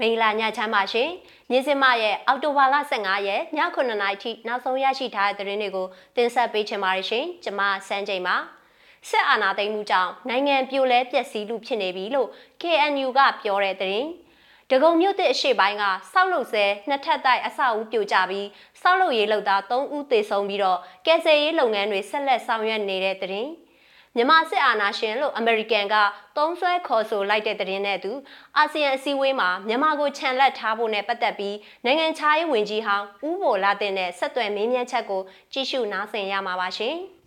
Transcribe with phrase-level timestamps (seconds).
[0.00, 1.10] မင်္ဂလာညချမ်းပါရှင်။
[1.50, 3.42] မြင်းစမရဲ့အောက်တိုဘာလ15ရက်ည
[3.76, 8.36] 9:00နာရီထိနောက်ဆုံးရရှိထားတဲ့သတင်းတွေကိုတင်ဆက်ပေးချင်ပါတယ်ရှင်။ကျွန်မစန်းချိန်ပါ။
[9.08, 12.28] ဆက်အာဏာသိမ်းမှုကြောင့်နိုင်ငံပြိုလဲပျက်စီးလူဖြစ်နေပြီလို့
[12.60, 14.06] KNU ကပြောတဲ့သတင်း။
[14.70, 18.48] ဒဂုံမြို့တဲ့အရှိပိုင်းကစောက်လုဆဲနှစ်ထပ်တိုက်အဆောက်အဦပြိုကျပြီး
[18.82, 23.50] စောက်လုရေးလုပ်သား3ဦးသေဆုံးပြီးတော့ကယ်ဆယ်ရေးလုပ်ငန်းတွေဆက်လက်ဆောင်ရွက်နေတဲ့သတင်း။
[24.16, 25.94] မြန်မာစစ်အာဏာရှင်လို့အမေရိကန်က
[26.36, 28.12] သုံးဆွဲခေါ်ဆိုလိုက်တဲ့သတင်းနဲ့သူ
[28.56, 36.96] အာဆီယံအစည်းအဝေးမှာမြန်မာကိုခြံလက်ထားဖို့နဲ့ပတ်သက်ပြီးနိုင်ငံခြားရေးဝန်ကြီးဟောင်းဦးဘိုလာတင်တဲ့ဆက်သွယ်မေးမြန်းချက်ကိုကြည့်ရှုနားဆင်ရမှာပါရှင်။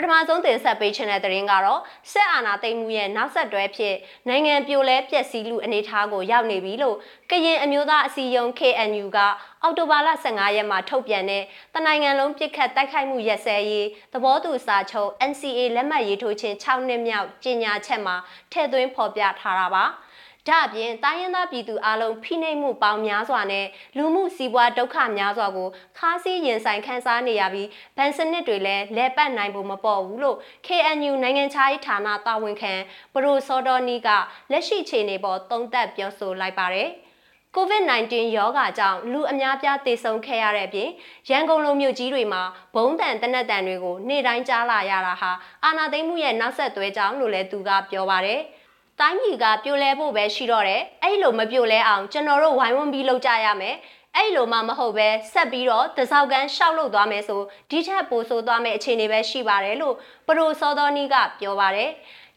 [0.00, 1.80] ပထမဆုံးတင်ဆက်ပေးချင်တဲ့သတင်းကတော့
[2.12, 3.94] စစ်အာဏာသိမ်းမှုရဲ့နောက်ဆက်တွဲဖြစ်
[4.28, 6.96] နိုင်ငံပြိုလဲပျက်စီးလူအနေထားကိုရောက်နေပြီလို့
[7.30, 9.18] ကရင်အမျိုးသားအစည်းအရုံး KNU က
[9.62, 11.42] အောက်တိုဘာလ15ရက်မှာထုတ်ပြန်တဲ့
[11.74, 18.16] တနိုင်ငံလုံးပြစ်ခတ်တိုက်ခိုက်မှုရက်စဲရေးသဘောတူစာချုပ် NCA လက်မှတ်ရေးထိုးခြင်း6နှစ်မြောက်ကြေညာချက်မှာ
[18.52, 19.84] ထည့်သွင်းဖော်ပြထားတာပါ။
[20.48, 25.68] ဒါအပြင်တိုင်းရင်းသားပြည်သူအလုံးဖိနှိပ်မှုပေါင်းများစွာနဲ့လူမှုစီးပွားဒုက္ခများစွာကို
[25.98, 32.74] ခါးစည်းရင်ဆိုင်ခန်းစားနေရပြီးဗန်စနစ်တွေလည်းလဲပတ်နိုင်ဖို့မပေါ်ဘူးလို့ KNU နိုင်ငံခြားရေးဌာနတာဝန်ခံ
[33.14, 34.08] ပရိုစောဒေါ်နီက
[34.50, 36.88] လက်ရှိခြေနေပေါ်သုံးသပ်ပြောဆိုလိုက်ပါတယ်။
[37.56, 40.90] COVID-19 ရောဂါကြောင့်လူအများပြားသေဆုံးခဲ့ရတဲ့အပြင်
[41.30, 42.42] ရန်ကုန်လိုမြို့ကြီးတွေမှာ
[42.74, 45.32] ဘုံတန်တနက်တန်တွေကိုနေ့တိုင်းကြားလာရတာဟာ
[45.64, 48.42] အာဏာသိမ်းမှုရဲ့နောက်ဆက်တွဲကြောင့်လို့လည်းသူကပြောပါတယ်။
[49.00, 53.76] တိုင်းပြည်ကပြိုလဲဖို့ပဲရှိတော့တယ်အဲ့လိုမပြိုလဲအောင်ကျွန်တော်တို့ဝိုင်းဝန်းပြီးလုပ်ကြရမယ်
[54.16, 59.94] အဲ့လိုမှမဟုတ်ပဲဆက်ပြီးတော့တစောက်ကန်းရှောက်လုပ်သွားမယ်ဆိုဒီထက်ပိုဆိုးသွားမယ့်အခြေအနေပဲရှိပါတယ်လို့
[60.26, 61.90] ပရိုစောသောနီကပြောပါတယ်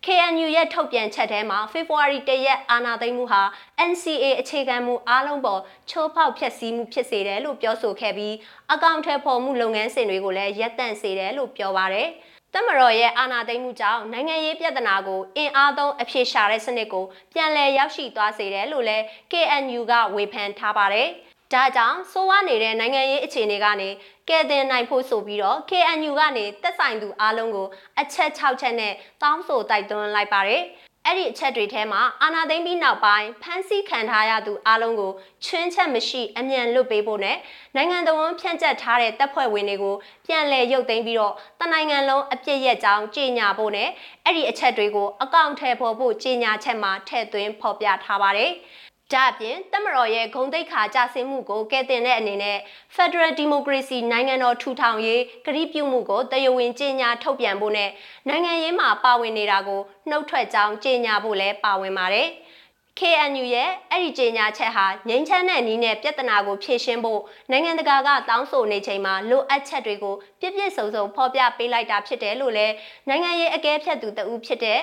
[0.05, 3.41] KNU ရဲ့ထုတ်ပြန်ချက်ထဲမှာ February 1ရက်အာဏာသိမ်းမှုဟာ
[3.89, 8.35] NCA အခြေခံမူအားလုံးပေါ်ချိုးဖောက်ဖျက်ဆီးမှုဖြစ်စေတယ်လို့ပြောဆိုခဲ့ပြီး
[8.73, 12.09] အကောင့်ထဲပေါ်မှုလုပ်ငန်းစဉ်တွေကိုလည်းရပ်တန့်စေတယ်လို့ပြောပါတယ်။
[12.53, 21.07] တမတော်ရဲ့အာဏာသိမ်းမှုကြောင့်နိုင်ငံရေးပြဿနာကိုအင်အားသုံးအပြေရှာတဲ့စနစ်ကိုပြန်လည်ရောက်ရှိသွားစေတယ်လို့လည်း KNU ကဝေဖန်ထားပါတယ်။
[21.53, 23.89] ဒါကြောင့်စိုးဝါနေတဲ့နိုင်ငံရေးအခြေအနေကနေ
[24.29, 27.67] ကဲတင်နိုင်ဖို့ဆိုပြီးတော့ KNU ကနေတက်ဆိုင်သူအားလုံးကို
[27.99, 30.63] အချက်6ချက်နဲ့တောင်းဆိုတိုက်တွန်းလိုက်ပါတယ်။
[31.05, 35.11] အဲ့ဒီအချက်တွေထဲမှာအာနာသိမ့်ပြီးနောက်ပိုင်းဖမ်းဆီးခံထားရသူအလုံးကို
[35.45, 37.37] ချွင်းချက်မရှိအမြန်လွတ်ပေးဖို့နဲ့
[37.75, 39.95] နိုင်ငံတော်ဝန်ဖြန့်ကျက်ထားတဲ့တပ်ဖွဲ့ဝင်တွေကို
[40.25, 43.89] ပြန်လည်ရုပ်သိမ်းပြီးတော့တနိုင်ငံလုံးအပြစ်ရက်ကြောင်းကြေညာဖို့နဲ့
[44.25, 48.53] အဲ့ဒီအချက်တွေကိုအကောင့်ထဲပေါ်ဖို့ကြေညာချက်မှာထည့်သွင်းဖော်ပြထားပါတယ်။
[49.13, 52.57] ဒါအပြင်တမတော်ရဲ့ဂုံတိတ်ခါကြဆင်းမှုကိုကဲတင်တဲ့အနေနဲ့
[52.95, 57.89] Federal Democracy နိုင်ငံတော်ထူထောင်ရေးကတိပြုမှုကိုတရဝင်ကြေညာထုတ်ပြန်ဖို့နဲ့
[58.27, 62.29] နိုင်ငံရေးမှာပါဝင်နေတာကိုနှုတ်ထွက်ကြောင်းကြေညာဖို့လည်းပါဝင်ပါတယ်။
[62.99, 72.73] KNU ရဲ့အဲ့ဒီကြေညာချက်ဟာငြိမ်းချမ်းတဲ့နည်းနဲ့ပြဿနာကိုဖြေရှင်းဖို့နိုင်ငံတကာကတောင်းဆိုနေချိန်မှာလိုအပ်ချက်တွေကိုပြည့်ပြည့်စုံစုံဖော်ပြပေးလိုက်တာဖြစ်တယ်လို့လည်း
[73.09, 74.79] နိုင်ငံရေးအကဲဖြတ်သူတဦးဖြစ်တဲ့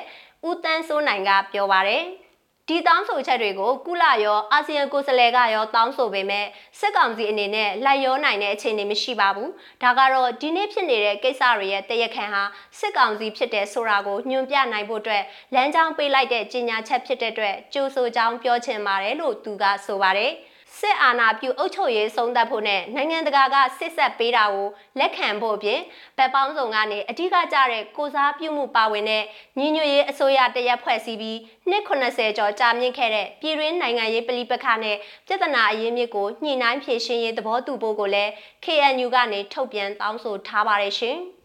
[0.48, 2.04] ဦးတန်းစိုးနိုင်ကပြောပါတယ်။
[2.70, 6.46] ဒီတောင်းဆိုချက်တွေကိုကုလရောအာဆီယံကိုယ်စားလှယ်ကရောတောင်းဆိုပေမဲ့
[6.78, 9.48] စစ်ကောင်စီအနေနဲ့လိုက်ရောနိုင်တဲ့အခြေအနေမရှိပါဘူး။
[9.82, 12.42] ဒါကတော့ဒီနေ့ဖြစ်နေတဲ့ကိစ္စတွေရဲ့တရခန့်ဟာ
[12.78, 15.24] စစ်ကောင်စီဖြစ်တဲ့ဆိုတာကိုညွှန်ပြနိုင်ဖို့အတွက်
[15.54, 20.32] လမ်းကြောင်းပေးလိုက်တဲ့ကြေညာချက်ဖြစ်တဲ့အတွက်ကြိုးဆိုကြောင်းပြောချင်ပါတယ်လို့သူကဆိုပါတယ်။
[20.80, 24.68] စစ်အာဏာပြုအုပ်ချုပ်ရေးဆုံးသက်ဖို့နဲ့နိုင်ငံတကာကစစ်ဆက်ပေးတာကို
[24.98, 25.80] လက်ခံဖို့အပြင်
[26.18, 29.24] ဗက်ပေါင်းစုံကနေအဓိကကျတဲ့ကိုစားပြုမှုပါဝင်တဲ့
[29.58, 34.96] ညီညွတ်ရေးအစိုးရတရက်ဖွဲ့စည်းပြီးနှစ်80ကျော်ကြာမြင့်ခဲ့တဲ့ပြည်တွင်းနိုင်ငံရေးပဋိပက္ခနဲ့
[35.26, 38.30] ပြည်ထနာအရေးမြစ်ကိုညှိနှိုင်းဖြေရှင်းရေးသဘောတူဖို့ကိုလည်း
[38.64, 41.18] KNU ကနေထုတ်ပြန်တောင်းဆိုထားပါတယ်ရှင်။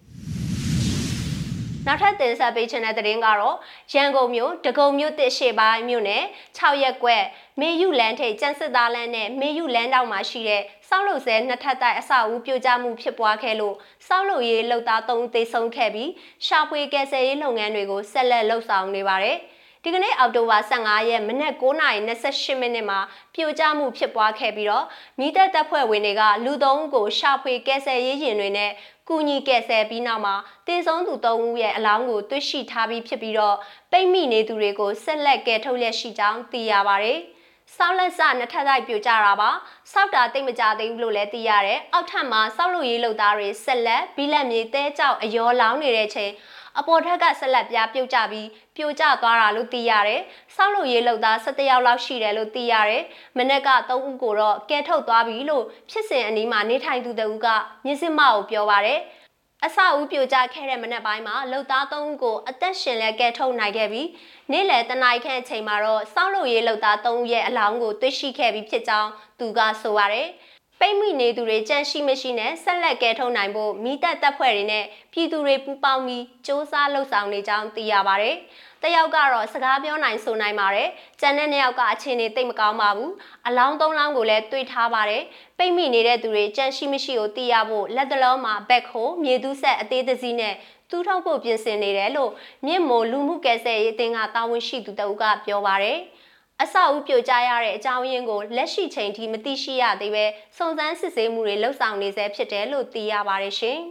[1.87, 3.57] နောက်ထပ်တင်ဆက်ပေးချင်တဲ့သတင်းကတော့
[3.93, 6.23] ရန်ကုန်မြို့ဒဂုံမြို့တစ်ရှေ့ပိုင်းမြို့နယ်
[6.57, 7.23] 6ရက်ကွက်
[7.59, 13.75] မေယူလန်းထိပ်ကျန်းစစ်သားလန်းနဲ့မေယူလန်းတောင်မှာရှိတဲ့စောက်လုပ်ဆဲနှစ်ထပ်တိုက်အဆောက်အဦပြိုကျမှုဖြစ်ပွားခဲ့လို့
[14.07, 16.09] စောက်လုပ်ရေးလုပ်သား3ဦးသေဆုံးခဲ့ပြီး
[16.45, 19.37] ရှာဖွေကယ်ဆယ်ရေးလုပ်ငန်းတွေကိုဆက်လက်လှုပ်ဆောင်နေပါတယ်။
[19.85, 22.99] ဒီကနေ့အောက်တိုဘာ15ရက်မနက်9:28မိနစ်မှာ
[23.33, 24.85] ပြိုကျမှုဖြစ်ပွားခဲ့ပြီးတော့
[25.19, 28.71] မိသက်တပ်ဖွဲ့ဝင်တွေကလူသုံးဦးကိုရှာဖွေကယ်ဆယ်ရေးရင်တွေနဲ့
[29.07, 30.35] ကူညီကယ်ဆယ်ပြီးနောက်မှာ
[30.67, 33.57] တေဆုံးသူ၃ဦးရဲ့အလောင်းကိုတွေ့ရှိထားပြီးဖြစ်ပြီးတော့
[33.91, 37.19] ပိတ်မိနေသူတွေကိုဆက်လက်ကယ်ထုတ်လျက်ရှိကြောင်းသိရပါတယ်။
[37.75, 39.49] စောက်လက်စနှစ်ထပ်တိုက်ပြိုကျတာပါ
[39.91, 46.31] စောက်တာတိတ်မကြသေးဘူးလို့လည်းသိရတယ်အောက်ထပ်မှာစောက်လို့ရေးလုပ်သားတွေဆက်လက်ဘီလက်မြေတဲကြောက်အယောလောင်းနေတဲ့ချိန်
[46.79, 50.21] အပေါ်ထက်ကဆက်လက်ပြားပြုတ်ကြပြီးပြိုကျသွားတာလို့သိရတယ်။
[50.55, 53.03] စောက်လို့ရေးလောက်သား17ယောက်လောက်ရှိတယ်လို့သိရတယ်။
[53.37, 57.47] မနေ့က3ဦးကိုတော့ကဲထုတ်သွားပြီလို့ဖြစ်စဉ်အနီးမှာနေထိုင်သူတဦးက
[57.85, 58.99] မြစ်စစ်မကိုပြောပါတယ်။
[59.65, 64.07] အစအဦးပြိုကျခဲ့တဲ့မနက်ပိုင်းမှာလှုပ်သား3ဦးကိုအသက်ရှင်လဲကဲထုတ်နိုင်ခဲ့ပြီး
[64.51, 69.09] နေ့လယ်တနာရီခန့်အချိန်မှာတော့စောက်လို့ရေးလှုပ်သား3ဦးရဲ့အလောင်းကိုတွေ့ရှိခဲ့ပြီးဖြစ်ကြောင်း
[69.39, 70.27] သူကဆိုပါတယ်။
[70.79, 78.29] ပိတ်မိနေသူတွေကြန့်ရှိမရှိနဲ့ဆက်လက်ကဲထုတ်နိုင်ဖို့မိသက်တပ်ဖွဲ့တွေနဲ့ပြည်သူတွေပူးပေါင်းပြီးစ조사လှုပ်ဆောင်နေကြောင်းသိရပါဗျ။
[78.83, 80.89] တယောက်ကတော့စကားပြောနိုင်ဆိုနိုင်ပါတယ်။
[81.19, 83.11] ကျန်တဲ့နှစ်ယောက်ကအခြေအနေသိပ်မကောင်းပါဘူး။
[83.47, 85.23] အလောင်းသုံးလောင်းကိုလည်းတွေ့ထားပါတယ်။
[85.57, 90.55] ပိတ်မိနေတဲ့သူတွေကြန့်ရှိမရှိကိုသိရဖို့လက်တလုံးမှာဘက်ခိုမြေသူဆက်အသေးသစီနဲ့
[90.89, 92.31] တူးထုတ်ဖို့ပြင်ဆင်နေတယ်လို့
[92.65, 95.99] မြင့်မိုလူမှုကယ်ဆယ်ရေးအသင်းကတာဝန်ရှိသူတအုပ်ကပြောပါတယ်။
[96.61, 100.25] အဆောက်အဦပြိုကျရတဲ့အကြောင်းရင်းကိုလက်ရှိချိန်ထိမသိရှိရသေးပဲ
[100.57, 103.79] စုံစမ်းစစ်ဆေးမှုတွေလှုပ်ဆောင်နေဆဲဖြစ်တယ်လို့သိရပါတယ်ရှင်။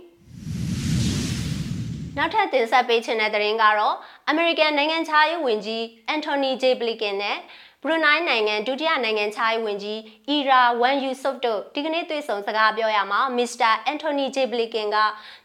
[2.16, 3.96] နောက်ထပ်တင်ဆက်ပေးချင်တဲ့သတင်းကတော့
[4.32, 5.82] American နိုင်ငံခြားရေးဝန်ကြီး
[6.14, 6.64] Anthony J.
[6.80, 7.38] Blinken နဲ့
[7.82, 14.96] ဘရူနိုင်းနိုင်ငံဒုတိယနိုင်ငံခြားရေးဝန်ကြီးအီရာဝမ်ယူဆုပ်တို့ဒီကနေ့တွေ့ဆုံစကားပြောရမှာမစ္စတာအန်တိုနီဂျေဘလီကင်က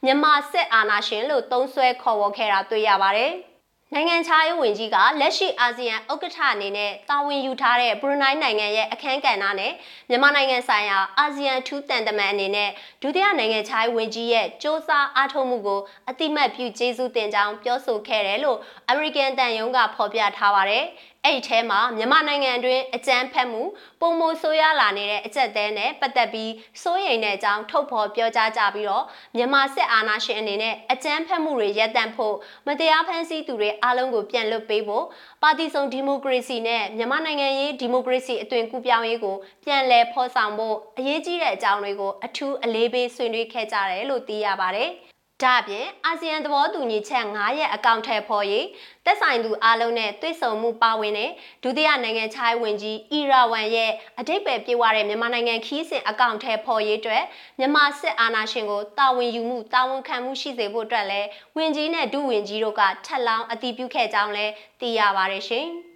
[0.04, 3.34] မြန်မာစစ်အာဏာရှင်လို့သုံးဆွဲခေါ်ဝေါ်ခဲ့တာတွေ့ရပါတယ်။
[3.96, 9.74] နိုင်ငံခြားရေးဝန်ကြီးကလက်ရှိအာဆီယံဥက္ကဋ္ဌအနေနဲ့တာဝန်ယူထားတဲ့ဘရူနိုင်းနိုင်ငံရဲ့အခမ်းကဏ္ဍနဲ့
[10.10, 12.70] မြန်မာနိုင်ငံဆိုင်ရာအာဆီယံထူးတန်တမန်အနေနဲ့
[13.02, 18.58] ဒုတိယနိုင်ငံခြားရေးဝန်ကြီးရဲ့စ조사အားထုတ်မှုကိုအတိမတ်ပြုကျေးဇူးတင်ကြောင်းပြောဆိုခဲ့တယ်လို့
[18.90, 20.86] အမေရိကန်တန်ယုံကဖော်ပြထားပါတယ်။
[21.24, 23.62] အဲ့ဒီထဲမှာမြန်မာနိုင်ငံတွင်အကြမ်းဖက်မှု
[24.02, 29.04] ပုံမိုဆိုးရလာနေတဲ့အကြက်တဲနဲ့ပတ်သက်ပြီးစိုးရိမ်တဲ့အကြောင်းထုတ်ဖော်ပြောကြားကြပြီးတော့
[29.36, 32.36] မြန်မာစစ်အာဏာရှင်အနေနဲ့အကြမ်းဖက်မှုတွေရပ်တန့်ဖို့
[32.68, 35.06] မတရားဖန်ဆီးသူတွေအားလုံးကိုပြန်လွတ်ပေးဖို့
[35.44, 39.36] ပါတီစုံဒီမိုကရေစီနဲ့မြန်မာနိုင်ငံရေးဒီမိုကရေစီအသွင်ကူးပြောင်းရေးကို
[39.66, 44.92] ပြန်လည်ဖော်ဆောင်ဖို့အရေးကြီးတဲ့အကြောင်းတွေကိုအထူးအလေးပေးဆွေးနွေးခဲ့ကြတယ်လို့သိရပါတယ်။
[45.44, 48.68] ဒါ့အပြင်အာဆီယံသဘောတူညီချက်9ရက်အကောင့်ထဲပေါ်ရေး
[49.06, 51.32] တက်ဆိုင်သူအလုံးနဲ့တွေ့ဆုံမှုပါဝင်တဲ့
[51.64, 57.24] ဒုတိယနိုင်ငံခြားရေးဝန်ကြီးအီရာဝန်ရဲ့အတိတ်ပဲပြေဝတဲ့မြန်မာနိုင်ငံခီးစဉ်အကောင့်ထဲပေါ်ရေးအတွက်
[57.60, 65.68] မြန်မာစစ်အာဏာရှင်ကိုတာဝန်ယူမှုတာဝန်ခံမှုရှိစေဖို့အတွက်လည်းဝန်ကြီးနဲ့ဒုဝန်ကြီးတို့ကထပ်လောင်းအတည်ပြုခဲ့ကြောင်းလည်းသိရပါတယ်ရှင်။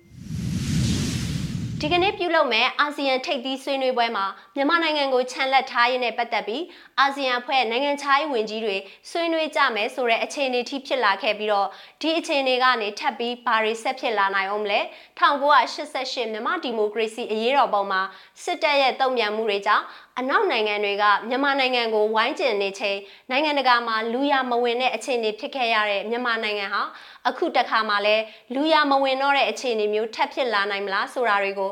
[1.83, 4.25] ဒီကနေ့ပြုလုပ်မဲ့အာဆီယံထိပ်သီးဆွေးနွေးပွဲမှာ
[4.55, 6.63] မြန်မာနိုင်ငံကိုခြံလက်ထားရင်းနဲ့ပတ်သက်ပြီး
[6.99, 8.77] အာဆီယံအဖွဲ့နိုင်ငံခြားရေးဝန်ကြီးတွေ
[9.09, 11.67] ဆွေးနွေးကြမယ်ဆိုတဲ့အခြေအနေထိဖြစ်လာခဲ့ပြီးတော့
[12.01, 14.79] ဒီအခြေအနေကနေထပ်ပြီးဘာတွေဆက်ဖြစ်လာနိုင်အောင်မလဲ
[15.19, 18.01] 1988မြန်မာဒီမိုကရေစီအရေးတော်ပုံမှာ
[18.43, 19.85] စစ်တပ်ရဲ့တုံ့ပြန်မှုတွေကြောင့်
[20.19, 22.97] အနောက်နိုင်ငံတွေကမြန်မာနိုင်ငံကိုဝိုင်းကျဉ်နေချိန်
[23.31, 26.83] နိုင်ငံတကာမှာလူရမဝင်တဲ့အခြေအနေဖြစ်ခဲ့ရတဲ့မြန်မာနိုင်ငံဟာ
[27.29, 28.23] အခုတခါမှလည်း
[28.55, 31.71] လူရမဝင်တော့တဲ့အခြေအနေမျိုးထပ်ဖြစ်လာနိုင်မလားဆိုတာတွေကို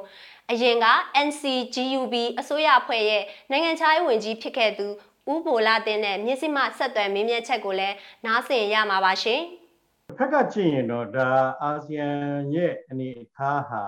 [0.52, 0.88] အရင်က
[1.28, 4.88] NCGUB အစိုးရအဖွဲ့ရဲ့နိုင်ငံခြားရေးဝန်ကြီးဖြစ်ခဲ့သူ
[5.32, 7.96] ဦးဘိုလာတင်နဲ့မြစ်စမဆက်သွယ်မင်းမြတ်ချက်ကိုလည်း
[8.26, 9.42] နားဆင်ရမှာပါရှင်။
[10.18, 11.30] ဖက်ကကြည့်ရင်တော့ဒါ
[11.62, 12.08] အာဆီယံ
[12.56, 13.84] ရဲ့အနေအထားဟာ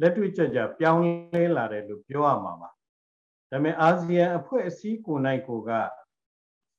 [0.00, 1.02] လက်တွေ့ကြကြပြောင်း
[1.34, 2.68] လဲလာတယ်လို့ပြောရမှာပါ
[3.52, 5.70] ဒါပေမဲ့အာဆီယံအဖွဲ့အစည်းကိုနိုင်ကိုက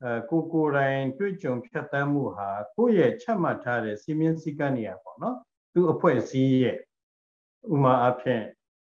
[0.03, 5.35] အဲကိုကိုယ်တိုင်တွေ့ကြုံဖြတ်သန်းမှုဟာကိုယ့်ရဲ့ချက်မှတ်ထားတဲ့စီမင်းစည်းကမ်းတွေပေါ့နော်
[5.73, 6.77] သူအဖွဲ့အစည်းရဲ့
[7.73, 8.41] ဥမာအဖြစ်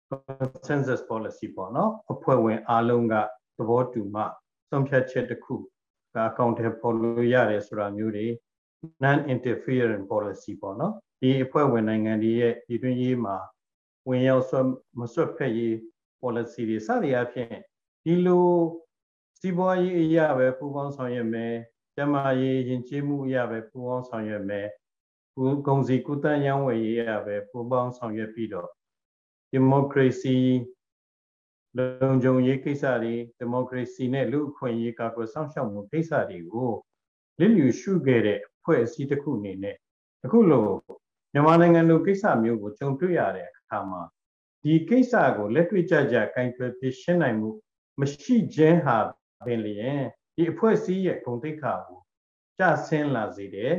[0.08, 3.14] consensus policy ပေါ့နော်အဖွဲ့ဝင်အားလုံးက
[3.58, 4.22] သဘောတူမှ
[4.70, 5.60] ဆုံးဖြတ်ချက်တစ်ခုက
[6.28, 8.26] အကောင့်ထဲပေါ်လို့ရတယ်ဆိုတာမျိုးတွေ
[9.04, 13.36] non interference policy ပေါ့နော်ဒီအဖွဲ့ဝင်နိုင်ငံတွေရဲ့ဒီတွင်းရေးမှာ
[14.08, 14.58] ဝင်ရောက်ဆွ
[14.98, 15.76] မဆွတ်ဖက်ရေး
[16.20, 17.52] policy တွေစသည်အဖြစ်
[18.04, 18.48] ဒီလို
[19.40, 21.54] စီးပွားရေးအရာပဲပူးပေါင်းဆောင်ရွက်မယ်
[21.96, 24.68] ကျမရေးယဉ်ကျေးမှုအရာပဲပူးပေါင်းဆောင်ရွက်မယ်
[25.66, 28.68] ဂုံစီကုသရန်ဝယ်ရေးအရာပဲပူးပေါင်းဆောင်ရွက်ပြီးတော့
[29.50, 30.36] ဒီမိုကရေစီ
[31.76, 36.72] လုံခြုံရေးကိစ္စတွေဒီမိုကရေစီနဲ့လူအခွင့်အရေးကာကွယ်ဆောင်ရှောက်မှုကိစ္စတွေကို
[37.38, 39.76] လစ်လျူရှုခဲ့တဲ့ဖွဲ့အစည်းတစ်ခုအနေနဲ့
[40.24, 40.66] အခုလို
[41.32, 44.02] မြန်မာနိုင်ငံလိုကိစ္စမျိုးကိုကြုံတွေ့ရတဲ့အခါမှာ
[44.62, 47.50] ဒီကိစ္စကိုလက်တွေ့ကြကြကင်တွယ်ပြရှင်းနိုင်မှု
[48.00, 48.96] မရှိခြင်းဟာ
[49.46, 50.02] ပင်လျင်
[50.36, 52.00] ဒီအဖွဲ့အစည်းရဲ့ဂုဏ်သိက္ခာကို
[52.58, 53.74] ကျဆင်းလာစေတယ်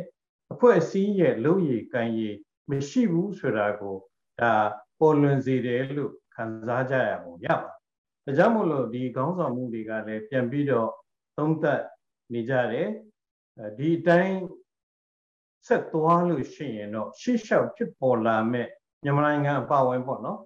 [0.53, 2.36] အဖွဲ့အစည်းရဲ့လုပ်ရည်ကံရည်
[2.69, 3.95] မရှိဘူးဆိုတာကို
[4.39, 4.53] ဒါ
[5.00, 7.69] ပေါ်လွင်စေတယ်လို့ခံစားကြရပုံရပါ
[8.25, 10.89] ဒါကြောင့်မို့လို့ဒီခေါင်းဆောင်မှုတွေကလည်းပြန်ပြီးတော့
[11.38, 11.81] သုံးသပ်
[12.33, 12.89] နေကြတယ်
[13.77, 14.38] ဒီအတိုင်း
[15.67, 18.67] ဆက်သွားလို့ရှိရင်တော့ရှေ့လျှောက်ဖြစ်ပေါ်လာမဲ့
[19.03, 20.39] မြန်မာနိုင်ငံအပါဝင်ပေါ့နော်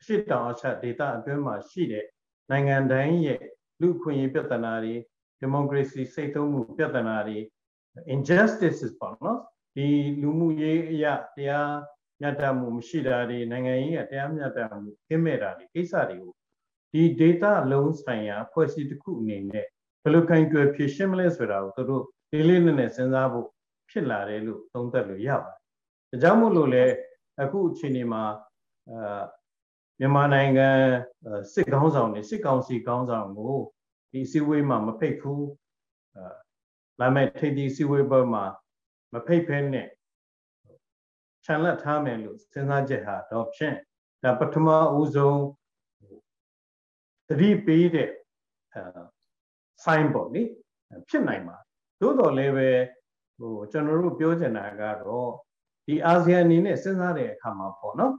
[0.00, 2.06] အရှိတောင်အချက်ဒေတာအတွင်းမှာရှိတဲ့
[2.50, 3.42] နိုင်ငံတိုင်းရဲ့
[3.80, 4.94] လူခွင့်ရေးပြဿနာတွေ
[5.40, 7.38] ဒီမိုကရေစီစိတ်သုံးမှုပြဿနာတွေ
[8.14, 9.38] injustices ပေါ့နော်
[9.74, 9.86] ဒီ
[10.22, 11.72] လူမှုရေးအရာတရား
[12.20, 16.32] မျှတမှုမရှိတာတွေနိုင်ငံရေးကတရားမျှတမှုခင်းမဲ့တာတွေကိစ္စတွေကို
[16.92, 19.66] ဒီ data လုံးဆိုင်ရာဖွဲ့စည်းတစ်ခုအနေနဲ့
[20.02, 23.46] ဘယ်လိုကင်တွယ်ဖြည့်ရှင်းမလဲဆိုတာကိုသူတို့ဒီလေးနဲ့နဲ့စဉ်းစားဖို့
[23.90, 25.58] ဖြစ်လာတယ်လို့သုံးသပ်လို့ရပါတယ်။
[26.10, 26.84] ဒါကြောင့်မို့လို့လေ
[27.42, 28.22] အခုအချိန်ဒီမှာ
[28.90, 29.22] အာ
[30.02, 30.68] မြန်မာနိုင်ငံ
[31.52, 33.56] စစ်ကောင်းဆောင်တွေစစ်ကောင်စီကောင်းဆောင်ကို
[34.12, 35.46] ဒီစီဝေးမှာမဖိတ်ဘူး
[37.00, 38.44] လာမဲ့ထိပ်သီးစီဝေးဘက်မှာ
[39.14, 39.88] မဖိတ်ဖဲနဲ့
[41.44, 43.76] ခြံလက်ထားမယ်လို့စဉ်းစားချက်ဟာတော့ဖြင့်
[44.22, 45.42] ဒါပထမဦးဆုံး
[47.28, 48.10] သတိပေးတဲ့
[48.74, 48.82] အဲ
[49.84, 50.42] sign ပေါ့လေ
[51.08, 51.56] ဖြစ်နိုင်ပါ
[52.00, 52.70] သို့တော်လည်းပဲ
[53.38, 55.30] ဟိုကျွန်တော်တို့ပြောချင်တာကတော့
[55.86, 58.14] ဒီအာဆီယံအနေနဲ့စဉ်းစားတဲ့အခါမှာပေါ့နော်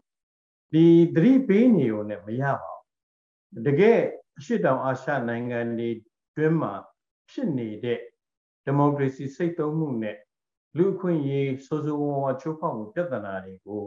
[0.72, 0.86] ဒီ
[1.16, 4.00] သတိပေးနေုံနဲ့မရပါဘူးတကယ်
[4.38, 5.90] အရှိတောင်အာရှနိုင်ငံတွေ
[6.36, 6.74] တွင်းမှာ
[7.30, 8.00] ဖြစ်နေတဲ့
[8.66, 10.18] ဒီမိုကရေစီစိတ်သုံးမှုနဲ့
[10.78, 13.84] လူအခွင့်အရေးစိုးစိုးဝါးဝါချိုးဖောက်မှုပြဿနာတွေကို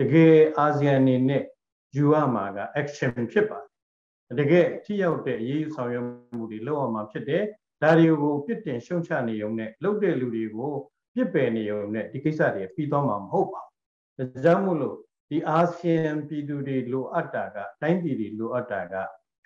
[0.00, 1.44] တကယ်အာဆီယံအနေနဲ့
[1.96, 6.06] ယူရမှာက action ဖြစ်ပါတယ်တကယ်ထိရောက်တဲ့အရေးယူဆောင်ရွက်
[6.36, 7.44] မှုတွေလုပ်ရမှာဖြစ်တယ်
[7.82, 10.72] ဒါတွေကိုပြစ်တင်ရှုံချနေုံနဲ့လုပ်တဲ့လူတွေကို
[11.14, 14.96] ပြစ်ပယ်နေုံနဲ့ဒီကိစ္စတွေပြီးသွားမှာမဟုတ်ပါဘူးဒါကြောင့်မို့လို့
[15.30, 18.94] ဒီအာဆီယံပြည်သူတွေလိုအပ်တာကတိုင်းပြည်တွေလိုအပ်တာက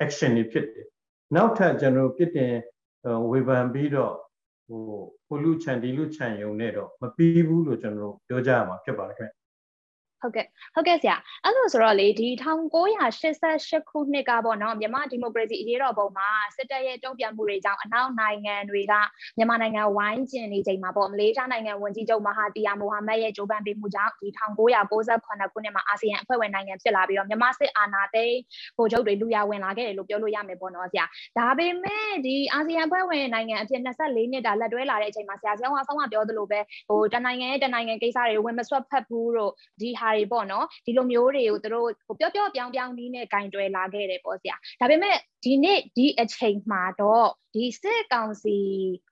[0.05, 0.87] action တွေဖြစ်တယ်
[1.35, 2.55] နောက်ထပ်ကျွန်တော်ပြစ်တင်
[3.31, 4.14] ဝေဖန်ပြီးတော့
[4.67, 4.83] ဟို
[5.26, 9.44] ဟိုလူချန်ဒီလူချန်ယုံနဲ့တော့မပြီးဘူးလို့ကျွန်တော်တို့ပြောကြရမှာဖြစ်ပါတယ်ခင်ဗျ
[10.25, 12.28] ဟုတ်ကဲ့ဟုတ်ကဲ့ဆရာအဲ့လိုဆိုတော့လေဒီ
[13.02, 18.95] 1988ခုနှစ်ကပေါ့နော်မြန်မာဒီမိုကရေစီအရေးတော်ပုံမှာစစ်တပ်ရဲ့တုံ့ပြန်မှုတွေကြောင့်အနောက်နိုင်ငံတွေက
[19.37, 28.38] မြန်မာနိုင်ငံဝိုင်းကျင်နေချိန်မှာပေါ့မလေးရှားနိုင်ငံဝန်ကြီးချုပ်မဟာတီယာမိုဟာမက်ရဲ့ကြိုးပမ်းပေးမှုကြောင့်ဒီ1998ခုနှစ်မှာအာဆီယံအဖွဲ့ဝင်နိုင်ငံဖြစ်လာပြီးတော့မြန်မာစစ်အာဏာသိမ်း
[28.76, 31.04] ဗိုလ်ချုပ်တွေလူရဝင်လာခဲ့တယ်လို့ပြောလို့ရမယ်ပေါ့နော်ဆရာ
[31.38, 48.56] ဒါပေမဲ့ဒီအာဆီယံအဖွဲ့ဝင်နိုင်ငံအဖြစ်24နှစ်တာလက်တွဲလာတဲ့အချိန်မှာဆရာဆောင်းအောင်ဆောင်းကပြောသလိုပဲဟိုတနိုင်ငံရဲ့တနိုင်ငံကိစ္စတွေဝင်မဆွတ်ဖက်ဘူးတို့ဒီဟာတွေပေါ့နော်ဒီလိုမျိုးတွေကိုသူတို့ဟိုပြောပြောပြောင်းပြောင်းနီးနဲ့ဂင်တွယ်လာခဲ့တယ်ပေါ့ဆရာဒါပေမဲ့ဒီနေ့ဒီအချိန်မှာတော့ဒီစစ်ကောင်စီ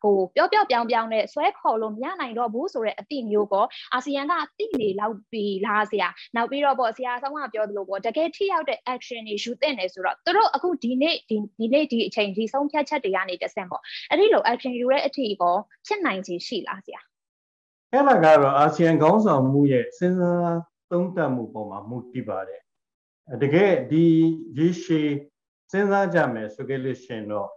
[0.05, 15.57] ကိုပြောပြောပြောင်းပြောင်းနဲ့ဆွဲခေါ်လို့မရနိုင်တော့ဘူးဆိုတဲ့အသည့်မျိုးကောအာဆီယံကအသည့်နေလောက်ပြီလားဆရာနောက်ပြီးတော့ပေါ့ဆရာဆောင်ကပြောသလိုပေါ့တကယ်ထိရောက်တဲ့ action တွေယူသင့်တယ်ဆိုတော့သူတို့အခုဒီနေ့ဒီဒီနေ့ဒီအချိန်ဒီဆုံးဖြတ်ချက်တွေကနေတဆင့်ပေါ့အဲ့ဒီလို action ယူတဲ့အထီကော
[15.87, 17.01] ဖြစ်နိုင်ချေရှိလားဆရာ
[17.93, 22.61] အဲ့ဒါကတော့အာဆီယံခေါင်းဆောင်မှုရဲ့စဉ်းစား သုံးသပ်မှုပေါ်မှာမူတည်ပါတယ်
[23.43, 24.05] တကယ်ဒီ
[24.59, 25.11] ရေရှည်
[25.71, 27.49] စဉ်းစားကြမယ်ဆိုကြလို့ရှင်တော့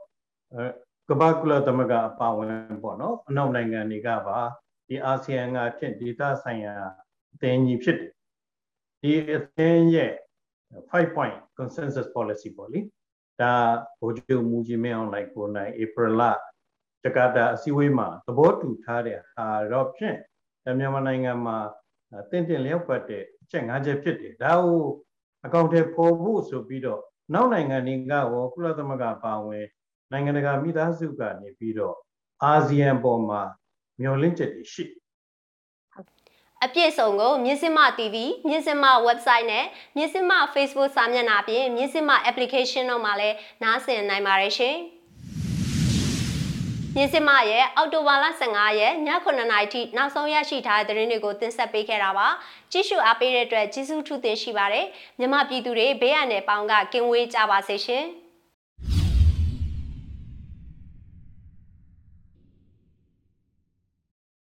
[1.09, 4.39] ကမ္ဘာကုလသမဂ္ဂအပါဝင်ပေါ့နော်အနောက်နိုင်ငံတွေကပါ
[4.87, 6.75] ဒီအာဆီယံကဖြစ်ဒေသဆိုင်ရာ
[7.33, 8.11] အသင်းကြီးဖြစ်တယ်
[9.01, 10.13] ဒီအသင်းရဲ့
[10.91, 12.79] 5 point consensus policy ပေါ့လေ
[13.41, 13.53] ဒါ
[13.99, 16.21] ဘိုးကျူမူကြီးမင်းအောင်လိုက်ကိုနိုင်ဧပြီလ
[17.03, 20.17] ဂျကာတာအစည်းအဝေးမှာသဘောတူထားတဲ့ဟာတော့ဖြင့်
[20.79, 21.57] မြန်မာနိုင်ငံမှာ
[22.29, 24.83] တင့်တင်လျောက်ပတ်တဲ့အချက်၅ချက်ဖြစ်တယ်ဒါကို
[25.45, 27.01] အကောင့်ထဲပေါ်ဖို့ဆိုပြီးတော့
[27.33, 29.65] နောက်နိုင်ငံတွေကရောကုလသမဂ္ဂပါဝင်
[30.11, 31.95] နိုင်ငံတကာမိသားစုကနေပြီးတော့
[32.43, 33.41] အာဆီယံပေါ်မှာ
[33.99, 34.85] မျှော်လင့်ချက်တွေရှိ
[36.63, 38.15] အပြည့်စုံကိုမြင်းစမ TV
[38.47, 44.77] မြင်းစမ website နဲ့မြင်းစမ Facebook စာမျက်နှာပြင်မြင်းစမ application တို့မှာလည်းနားဆင်နိုင်ပါတယ်ရှင်။
[46.97, 52.27] မြင်းစမရဲ့အော်တိုဘာလ15ရက်ည9:00နာရီထိနောက်ဆုံးရရှိထားတဲ့သတင်းတွေကိုတင်ဆက်ပေးခဲ့တာပါ
[52.71, 54.85] ကြည့်ရှုအားပေးတဲ့အတွက်ကျေးဇူးထူးတင်ရှိပါတယ်
[55.19, 58.05] မြမပြည်သူတွေဘေးရန်နယ်ပေါင်းကကင်းဝေးကြပါစေရှင်။